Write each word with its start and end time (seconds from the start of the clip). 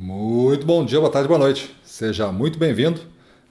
Muito 0.00 0.64
bom 0.64 0.84
dia, 0.84 1.00
boa 1.00 1.10
tarde, 1.10 1.26
boa 1.26 1.40
noite. 1.40 1.74
Seja 1.82 2.30
muito 2.30 2.56
bem-vindo 2.56 3.00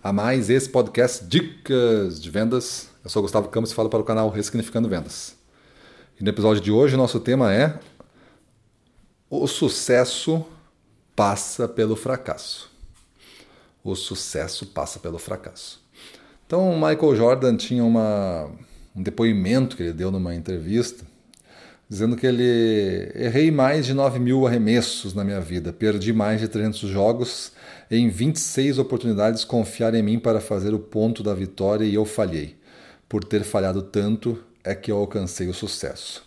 a 0.01 0.13
mais 0.13 0.49
esse 0.49 0.69
podcast 0.69 1.25
Dicas 1.25 2.21
de 2.21 2.29
Vendas. 2.29 2.89
Eu 3.03 3.09
sou 3.09 3.21
Gustavo 3.21 3.49
Campos 3.49 3.71
e 3.71 3.75
falo 3.75 3.89
para 3.89 3.99
o 3.99 4.03
canal 4.05 4.29
Ressignificando 4.29 4.87
Vendas. 4.87 5.35
E 6.17 6.23
no 6.23 6.29
episódio 6.29 6.63
de 6.63 6.71
hoje, 6.71 6.95
nosso 6.95 7.19
tema 7.19 7.53
é 7.53 7.77
O 9.29 9.45
sucesso 9.45 10.45
passa 11.13 11.67
pelo 11.67 11.97
fracasso. 11.97 12.71
O 13.83 13.93
sucesso 13.93 14.67
passa 14.67 14.99
pelo 14.99 15.19
fracasso. 15.19 15.83
Então, 16.45 16.75
Michael 16.75 17.13
Jordan 17.17 17.57
tinha 17.57 17.83
uma, 17.83 18.49
um 18.95 19.03
depoimento 19.03 19.75
que 19.75 19.83
ele 19.83 19.91
deu 19.91 20.11
numa 20.11 20.33
entrevista 20.33 21.03
dizendo 21.89 22.17
que 22.17 22.27
ele 22.27 23.11
errei 23.15 23.49
mais 23.49 23.85
de 23.85 23.93
9 23.93 24.19
mil 24.19 24.45
arremessos 24.45 25.13
na 25.13 25.23
minha 25.23 25.39
vida, 25.39 25.71
perdi 25.71 26.11
mais 26.11 26.41
de 26.41 26.47
300 26.47 26.81
jogos, 26.89 27.51
em 27.89 28.09
26 28.09 28.77
oportunidades 28.77 29.45
confiaram 29.45 29.97
em 29.97 30.03
mim 30.03 30.19
para 30.19 30.41
fazer 30.41 30.73
o 30.73 30.79
ponto 30.79 31.23
da 31.23 31.33
vitória 31.33 31.85
e 31.85 31.93
eu 31.93 32.03
falhei. 32.03 32.57
Por 33.07 33.23
ter 33.23 33.43
falhado 33.43 33.81
tanto 33.81 34.43
é 34.63 34.75
que 34.75 34.91
eu 34.91 34.97
alcancei 34.97 35.47
o 35.47 35.53
sucesso. 35.53 36.25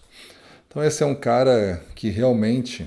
Então 0.66 0.82
esse 0.82 1.02
é 1.02 1.06
um 1.06 1.14
cara 1.14 1.82
que 1.94 2.08
realmente 2.08 2.86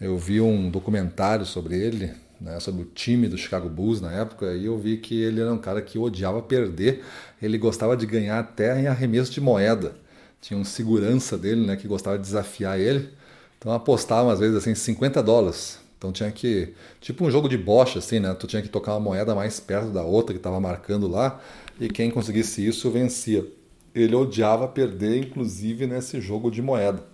eu 0.00 0.18
vi 0.18 0.40
um 0.40 0.68
documentário 0.68 1.46
sobre 1.46 1.76
ele, 1.76 2.10
né, 2.40 2.58
sobre 2.58 2.82
o 2.82 2.86
time 2.86 3.28
do 3.28 3.38
Chicago 3.38 3.68
Bulls 3.68 4.00
na 4.00 4.12
época, 4.12 4.52
e 4.54 4.64
eu 4.64 4.76
vi 4.78 4.96
que 4.96 5.20
ele 5.20 5.40
era 5.40 5.52
um 5.52 5.58
cara 5.58 5.80
que 5.80 5.98
odiava 5.98 6.42
perder, 6.42 7.04
ele 7.40 7.58
gostava 7.58 7.96
de 7.96 8.06
ganhar 8.06 8.40
até 8.40 8.80
em 8.80 8.86
arremesso 8.88 9.30
de 9.30 9.40
moeda 9.40 9.94
tinha 10.40 10.58
um 10.58 10.64
segurança 10.64 11.36
dele, 11.36 11.66
né, 11.66 11.76
que 11.76 11.88
gostava 11.88 12.16
de 12.16 12.22
desafiar 12.22 12.78
ele. 12.78 13.10
Então 13.58 13.72
apostava 13.72 14.32
às 14.32 14.38
vezes 14.38 14.56
assim 14.56 14.74
50 14.74 15.22
dólares. 15.22 15.78
Então 15.98 16.12
tinha 16.12 16.30
que, 16.30 16.74
tipo 17.00 17.24
um 17.24 17.30
jogo 17.30 17.48
de 17.48 17.58
bocha 17.58 17.98
assim, 17.98 18.20
né? 18.20 18.32
Tu 18.34 18.46
tinha 18.46 18.62
que 18.62 18.68
tocar 18.68 18.92
uma 18.92 19.00
moeda 19.00 19.34
mais 19.34 19.58
perto 19.58 19.90
da 19.90 20.02
outra 20.04 20.32
que 20.32 20.38
estava 20.38 20.60
marcando 20.60 21.08
lá 21.08 21.40
e 21.80 21.88
quem 21.88 22.10
conseguisse 22.10 22.64
isso 22.64 22.88
vencia. 22.90 23.44
Ele 23.92 24.14
odiava 24.14 24.68
perder, 24.68 25.18
inclusive 25.18 25.86
nesse 25.88 26.20
jogo 26.20 26.50
de 26.50 26.62
moeda. 26.62 27.04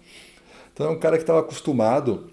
Então 0.73 0.87
é 0.87 0.91
um 0.91 0.99
cara 0.99 1.17
que 1.17 1.23
estava 1.23 1.41
acostumado, 1.41 2.31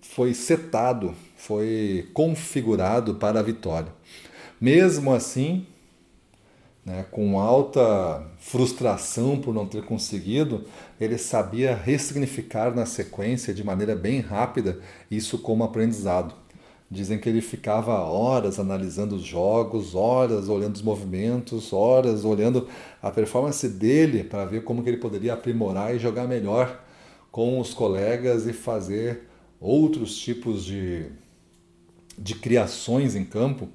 foi 0.00 0.32
setado, 0.32 1.14
foi 1.36 2.08
configurado 2.14 3.16
para 3.16 3.40
a 3.40 3.42
vitória. 3.42 3.92
Mesmo 4.58 5.12
assim, 5.12 5.66
né, 6.84 7.04
com 7.10 7.40
alta 7.40 8.22
frustração 8.38 9.40
por 9.40 9.54
não 9.54 9.66
ter 9.66 9.84
conseguido, 9.84 10.64
ele 11.00 11.16
sabia 11.16 11.74
ressignificar 11.74 12.74
na 12.74 12.84
sequência 12.84 13.54
de 13.54 13.64
maneira 13.64 13.96
bem 13.96 14.20
rápida 14.20 14.78
isso 15.10 15.38
como 15.38 15.64
aprendizado. 15.64 16.34
Dizem 16.90 17.18
que 17.18 17.28
ele 17.28 17.40
ficava 17.40 17.94
horas 18.00 18.60
analisando 18.60 19.16
os 19.16 19.22
jogos, 19.22 19.94
horas 19.94 20.48
olhando 20.48 20.76
os 20.76 20.82
movimentos, 20.82 21.72
horas 21.72 22.24
olhando 22.24 22.68
a 23.02 23.10
performance 23.10 23.66
dele 23.68 24.22
para 24.22 24.44
ver 24.44 24.62
como 24.62 24.82
que 24.82 24.90
ele 24.90 24.98
poderia 24.98 25.32
aprimorar 25.32 25.94
e 25.94 25.98
jogar 25.98 26.28
melhor 26.28 26.84
com 27.32 27.58
os 27.58 27.72
colegas 27.72 28.46
e 28.46 28.52
fazer 28.52 29.22
outros 29.58 30.16
tipos 30.16 30.64
de, 30.64 31.06
de 32.18 32.34
criações 32.34 33.16
em 33.16 33.24
campo 33.24 33.68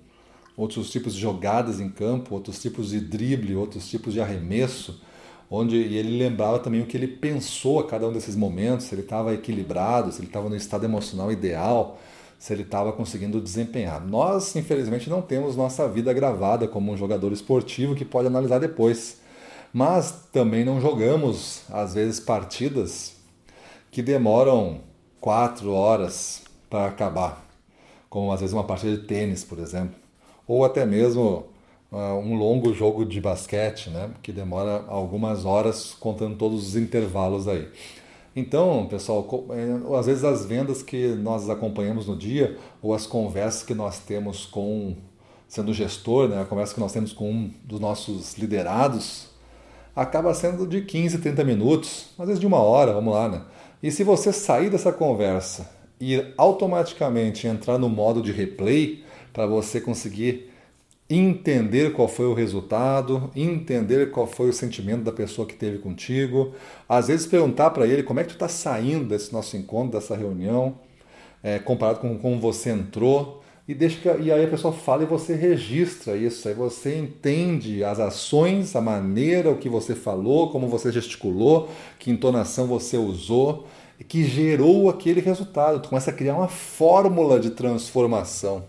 outros 0.59 0.91
tipos 0.91 1.13
de 1.13 1.21
jogadas 1.21 1.79
em 1.79 1.87
campo, 1.87 2.35
outros 2.35 2.61
tipos 2.61 2.89
de 2.89 2.99
drible, 2.99 3.55
outros 3.55 3.89
tipos 3.89 4.11
de 4.11 4.19
arremesso, 4.19 5.01
onde 5.49 5.77
e 5.77 5.95
ele 5.97 6.17
lembrava 6.17 6.59
também 6.59 6.81
o 6.81 6.85
que 6.85 6.97
ele 6.97 7.07
pensou 7.07 7.79
a 7.79 7.87
cada 7.87 8.05
um 8.05 8.11
desses 8.11 8.35
momentos, 8.35 8.87
se 8.87 8.93
ele 8.93 9.03
estava 9.03 9.33
equilibrado, 9.33 10.11
se 10.11 10.19
ele 10.19 10.27
estava 10.27 10.49
no 10.49 10.57
estado 10.57 10.83
emocional 10.83 11.31
ideal, 11.31 11.97
se 12.37 12.51
ele 12.51 12.63
estava 12.63 12.91
conseguindo 12.91 13.39
desempenhar. 13.39 14.05
Nós, 14.05 14.53
infelizmente, 14.57 15.09
não 15.09 15.21
temos 15.21 15.55
nossa 15.55 15.87
vida 15.87 16.11
gravada 16.11 16.67
como 16.67 16.91
um 16.91 16.97
jogador 16.97 17.31
esportivo 17.31 17.95
que 17.95 18.03
pode 18.03 18.27
analisar 18.27 18.59
depois. 18.59 19.21
Mas 19.71 20.27
também 20.33 20.65
não 20.65 20.81
jogamos, 20.81 21.61
às 21.69 21.93
vezes, 21.93 22.19
partidas 22.19 23.15
que 23.91 24.01
demoram 24.01 24.81
quatro 25.21 25.71
horas 25.71 26.41
para 26.69 26.87
acabar, 26.87 27.47
como 28.09 28.31
às 28.33 28.41
vezes 28.41 28.53
uma 28.53 28.63
partida 28.65 28.97
de 28.97 29.03
tênis, 29.03 29.43
por 29.43 29.59
exemplo 29.59 30.08
ou 30.49 30.65
até 30.65 30.83
mesmo 30.83 31.45
uh, 31.91 32.15
um 32.15 32.35
longo 32.35 32.73
jogo 32.73 33.05
de 33.05 33.21
basquete, 33.21 33.91
né, 33.91 34.09
que 34.23 34.31
demora 34.31 34.83
algumas 34.87 35.45
horas 35.45 35.95
contando 35.99 36.35
todos 36.37 36.69
os 36.69 36.75
intervalos 36.75 37.47
aí. 37.47 37.67
Então, 38.35 38.87
pessoal, 38.89 39.45
é, 39.51 39.95
às 39.97 40.07
vezes 40.07 40.23
as 40.23 40.45
vendas 40.45 40.81
que 40.81 41.09
nós 41.09 41.47
acompanhamos 41.51 42.07
no 42.07 42.17
dia 42.17 42.57
ou 42.81 42.95
as 42.95 43.05
conversas 43.05 43.61
que 43.61 43.75
nós 43.75 43.99
temos 43.99 44.47
com, 44.47 44.95
sendo 45.47 45.71
gestor, 45.71 46.27
né, 46.27 46.41
a 46.41 46.45
conversa 46.45 46.73
que 46.73 46.79
nós 46.79 46.91
temos 46.91 47.13
com 47.13 47.29
um 47.29 47.51
dos 47.63 47.79
nossos 47.79 48.35
liderados, 48.35 49.27
acaba 49.95 50.33
sendo 50.33 50.65
de 50.65 50.81
15, 50.81 51.19
30 51.19 51.43
minutos, 51.43 52.09
às 52.17 52.25
vezes 52.25 52.39
de 52.39 52.47
uma 52.47 52.59
hora, 52.59 52.91
vamos 52.91 53.13
lá, 53.13 53.29
né? 53.29 53.41
E 53.83 53.91
se 53.91 54.03
você 54.03 54.33
sair 54.33 54.69
dessa 54.69 54.91
conversa 54.91 55.69
e 56.01 56.33
automaticamente 56.37 57.45
entrar 57.45 57.77
no 57.77 57.89
modo 57.89 58.21
de 58.21 58.31
replay, 58.31 59.03
para 59.33 59.45
você 59.45 59.79
conseguir 59.79 60.49
entender 61.09 61.93
qual 61.93 62.07
foi 62.07 62.27
o 62.27 62.33
resultado, 62.33 63.31
entender 63.35 64.11
qual 64.11 64.27
foi 64.27 64.49
o 64.49 64.53
sentimento 64.53 65.03
da 65.03 65.11
pessoa 65.11 65.47
que 65.47 65.55
teve 65.55 65.79
contigo, 65.79 66.53
às 66.87 67.07
vezes 67.07 67.25
perguntar 67.25 67.71
para 67.71 67.87
ele 67.87 68.03
como 68.03 68.19
é 68.19 68.23
que 68.23 68.29
tu 68.29 68.33
está 68.35 68.47
saindo 68.47 69.05
desse 69.05 69.33
nosso 69.33 69.57
encontro, 69.57 69.99
dessa 69.99 70.15
reunião, 70.15 70.75
é, 71.41 71.57
comparado 71.57 71.99
com 71.99 72.15
como 72.19 72.39
você 72.39 72.69
entrou, 72.69 73.41
e 73.67 73.73
deixa 73.75 73.99
que, 73.99 74.23
e 74.23 74.31
aí 74.31 74.43
a 74.43 74.47
pessoa 74.47 74.73
fala 74.73 75.03
e 75.03 75.05
você 75.05 75.35
registra 75.35 76.17
isso, 76.17 76.47
aí 76.47 76.55
você 76.55 76.97
entende 76.97 77.83
as 77.83 77.99
ações, 77.99 78.75
a 78.75 78.81
maneira, 78.81 79.51
o 79.51 79.57
que 79.57 79.69
você 79.69 79.93
falou, 79.93 80.51
como 80.51 80.67
você 80.67 80.91
gesticulou, 80.91 81.69
que 81.99 82.09
entonação 82.09 82.65
você 82.65 82.97
usou, 82.97 83.67
que 84.07 84.23
gerou 84.23 84.89
aquele 84.89 85.21
resultado. 85.21 85.79
Tu 85.81 85.89
começa 85.89 86.09
a 86.09 86.13
criar 86.13 86.35
uma 86.35 86.47
fórmula 86.47 87.39
de 87.39 87.51
transformação. 87.51 88.65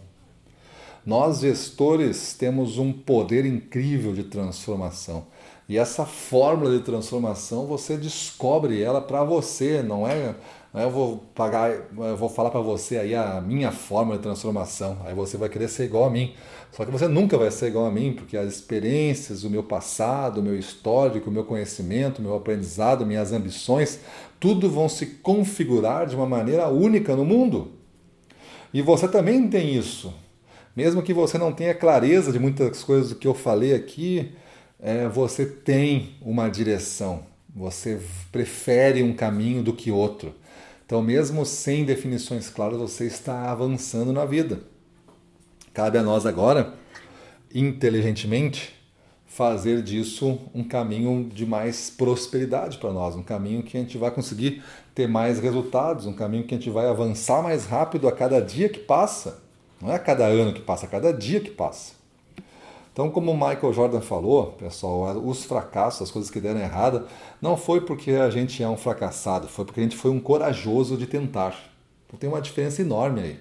Nós, 1.05 1.41
gestores, 1.41 2.35
temos 2.35 2.79
um 2.79 2.93
poder 2.93 3.47
incrível 3.47 4.13
de 4.13 4.25
transformação. 4.25 5.27
E 5.69 5.79
essa 5.79 6.05
fórmula 6.05 6.77
de 6.77 6.83
transformação 6.83 7.67
você 7.67 7.97
descobre 7.97 8.83
ela 8.83 9.01
para 9.01 9.23
você, 9.23 9.83
não 9.83 10.07
é? 10.07 10.35
Não 10.75 10.81
é 10.81 10.85
eu 10.85 10.91
vou 10.91 11.19
pagar, 11.35 11.71
eu 11.71 12.17
vou 12.17 12.29
falar 12.29 12.51
para 12.51 12.61
você 12.61 12.99
aí 12.99 13.15
a 13.15 13.41
minha 13.41 13.73
fórmula 13.73 14.17
de 14.17 14.23
transformação. 14.23 14.99
Aí 15.05 15.15
você 15.15 15.37
vai 15.37 15.49
querer 15.49 15.69
ser 15.69 15.85
igual 15.85 16.05
a 16.05 16.11
mim. 16.11 16.35
Só 16.73 16.85
que 16.85 16.91
você 16.91 17.09
nunca 17.09 17.37
vai 17.39 17.51
ser 17.51 17.69
igual 17.69 17.87
a 17.87 17.91
mim, 17.91 18.13
porque 18.13 18.37
as 18.37 18.53
experiências, 18.53 19.43
o 19.43 19.51
meu 19.51 19.63
passado, 19.63 20.39
o 20.39 20.43
meu 20.43 20.57
histórico, 20.57 21.31
o 21.31 21.33
meu 21.33 21.45
conhecimento, 21.45 22.21
o 22.21 22.23
meu 22.23 22.37
aprendizado, 22.37 23.07
minhas 23.07 23.33
ambições, 23.33 24.01
tudo 24.39 24.71
vão 24.71 24.89
se 24.89 25.07
configurar 25.07 26.07
de 26.07 26.15
uma 26.15 26.27
maneira 26.27 26.69
única 26.69 27.17
no 27.17 27.25
mundo. 27.25 27.73
E 28.73 28.81
você 28.81 29.09
também 29.09 29.49
tem 29.49 29.77
isso. 29.77 30.13
Mesmo 30.77 31.03
que 31.03 31.13
você 31.13 31.37
não 31.37 31.53
tenha 31.53 31.75
clareza 31.75 32.33
de 32.33 32.39
muitas 32.39 32.83
coisas 32.83 33.11
do 33.11 33.17
que 33.17 33.27
eu 33.27 33.35
falei 33.35 33.75
aqui, 33.75 34.33
é, 34.79 35.09
você 35.09 35.45
tem 35.45 36.15
uma 36.23 36.49
direção, 36.49 37.25
você 37.55 38.01
prefere 38.31 39.03
um 39.03 39.13
caminho 39.13 39.63
do 39.63 39.73
que 39.73 39.91
outro. 39.91 40.35
Então, 40.87 41.03
mesmo 41.03 41.45
sem 41.45 41.85
definições 41.85 42.49
claras, 42.49 42.79
você 42.79 43.07
está 43.07 43.51
avançando 43.51 44.13
na 44.13 44.25
vida. 44.25 44.61
Cabe 45.73 45.99
a 45.99 46.03
nós 46.03 46.27
agora, 46.27 46.75
inteligentemente, 47.55 48.75
fazer 49.25 49.83
disso 49.83 50.41
um 50.53 50.65
caminho 50.65 51.31
de 51.33 51.47
mais 51.47 51.89
prosperidade 51.89 52.79
para 52.79 52.93
nós, 52.93 53.15
um 53.15 53.23
caminho 53.23 53.63
que 53.63 53.77
a 53.77 53.81
gente 53.81 53.97
vai 53.97 54.11
conseguir 54.11 54.65
ter 54.93 55.07
mais 55.07 55.39
resultados, 55.39 56.07
um 56.07 56.13
caminho 56.13 56.43
que 56.43 56.55
a 56.55 56.59
gente 56.59 56.69
vai 56.69 56.89
avançar 56.89 57.41
mais 57.41 57.67
rápido 57.67 58.09
a 58.09 58.13
cada 58.13 58.41
dia 58.41 58.69
que 58.69 58.81
passa. 58.81 59.41
Não 59.81 59.91
é 59.91 59.95
a 59.95 59.99
cada 59.99 60.27
ano 60.27 60.53
que 60.53 60.61
passa, 60.61 60.87
a 60.87 60.89
cada 60.89 61.13
dia 61.13 61.41
que 61.41 61.51
passa. 61.51 61.93
Então, 62.93 63.11
como 63.11 63.31
o 63.31 63.35
Michael 63.35 63.73
Jordan 63.73 64.01
falou, 64.01 64.53
pessoal, 64.53 65.17
os 65.17 65.45
fracassos, 65.45 66.03
as 66.03 66.11
coisas 66.11 66.31
que 66.31 66.41
deram 66.41 66.61
errada, 66.61 67.07
não 67.41 67.57
foi 67.57 67.81
porque 67.81 68.13
a 68.13 68.29
gente 68.29 68.63
é 68.63 68.69
um 68.69 68.77
fracassado, 68.77 69.49
foi 69.49 69.65
porque 69.65 69.81
a 69.81 69.83
gente 69.83 69.97
foi 69.97 70.11
um 70.11 70.21
corajoso 70.21 70.97
de 70.97 71.07
tentar. 71.07 71.57
Então 72.07 72.19
tem 72.19 72.29
uma 72.29 72.43
diferença 72.43 72.83
enorme 72.83 73.21
aí. 73.21 73.41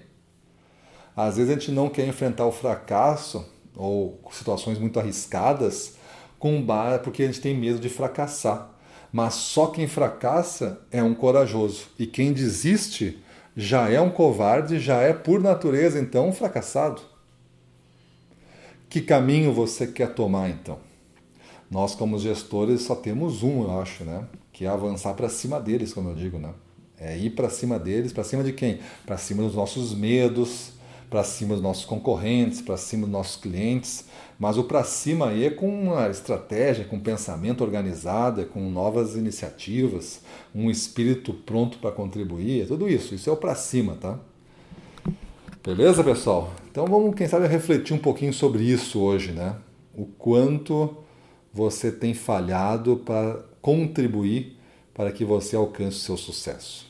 Às 1.16 1.36
vezes 1.36 1.50
a 1.50 1.54
gente 1.54 1.72
não 1.72 1.88
quer 1.88 2.06
enfrentar 2.06 2.46
o 2.46 2.52
fracasso 2.52 3.44
ou 3.76 4.20
situações 4.30 4.78
muito 4.78 4.98
arriscadas 4.98 5.96
com 6.38 6.62
bar 6.62 7.00
porque 7.00 7.24
a 7.24 7.26
gente 7.26 7.40
tem 7.40 7.54
medo 7.54 7.80
de 7.80 7.88
fracassar. 7.88 8.70
Mas 9.12 9.34
só 9.34 9.66
quem 9.66 9.88
fracassa 9.88 10.80
é 10.90 11.02
um 11.02 11.14
corajoso. 11.14 11.88
E 11.98 12.06
quem 12.06 12.32
desiste 12.32 13.18
já 13.60 13.90
é 13.90 14.00
um 14.00 14.08
covarde, 14.08 14.80
já 14.80 15.02
é 15.02 15.12
por 15.12 15.38
natureza 15.38 16.00
então 16.00 16.30
um 16.30 16.32
fracassado. 16.32 17.02
Que 18.88 19.02
caminho 19.02 19.52
você 19.52 19.86
quer 19.86 20.14
tomar 20.14 20.48
então? 20.48 20.78
Nós 21.70 21.94
como 21.94 22.18
gestores 22.18 22.80
só 22.80 22.94
temos 22.94 23.42
um, 23.42 23.64
eu 23.64 23.78
acho, 23.78 24.02
né? 24.02 24.24
Que 24.50 24.64
é 24.64 24.68
avançar 24.68 25.12
para 25.12 25.28
cima 25.28 25.60
deles, 25.60 25.92
como 25.92 26.08
eu 26.08 26.14
digo, 26.14 26.38
né? 26.38 26.54
É 26.98 27.16
ir 27.18 27.30
para 27.30 27.50
cima 27.50 27.78
deles, 27.78 28.14
para 28.14 28.24
cima 28.24 28.42
de 28.42 28.54
quem? 28.54 28.80
Para 29.04 29.18
cima 29.18 29.42
dos 29.42 29.54
nossos 29.54 29.94
medos, 29.94 30.72
para 31.10 31.24
cima 31.24 31.54
dos 31.54 31.62
nossos 31.62 31.84
concorrentes, 31.84 32.62
para 32.62 32.76
cima 32.76 33.02
dos 33.02 33.12
nossos 33.12 33.36
clientes. 33.36 34.04
Mas 34.38 34.56
o 34.56 34.64
para 34.64 34.84
cima 34.84 35.28
aí 35.28 35.44
é 35.44 35.50
com 35.50 35.68
uma 35.68 36.08
estratégia, 36.08 36.84
com 36.84 36.96
um 36.96 37.00
pensamento 37.00 37.62
organizado, 37.62 38.40
é 38.40 38.44
com 38.44 38.70
novas 38.70 39.16
iniciativas, 39.16 40.22
um 40.54 40.70
espírito 40.70 41.34
pronto 41.34 41.78
para 41.78 41.90
contribuir, 41.90 42.62
é 42.62 42.66
tudo 42.66 42.88
isso. 42.88 43.14
Isso 43.14 43.28
é 43.28 43.32
o 43.32 43.36
para 43.36 43.54
cima, 43.56 43.96
tá? 44.00 44.18
Beleza, 45.62 46.02
pessoal? 46.02 46.52
Então 46.70 46.86
vamos, 46.86 47.14
quem 47.14 47.28
sabe, 47.28 47.46
refletir 47.46 47.92
um 47.92 47.98
pouquinho 47.98 48.32
sobre 48.32 48.62
isso 48.62 49.00
hoje, 49.00 49.32
né? 49.32 49.56
O 49.94 50.06
quanto 50.06 50.96
você 51.52 51.90
tem 51.90 52.14
falhado 52.14 52.96
para 53.04 53.40
contribuir 53.60 54.56
para 54.94 55.10
que 55.12 55.24
você 55.24 55.56
alcance 55.56 55.96
o 55.96 56.00
seu 56.00 56.16
sucesso. 56.16 56.89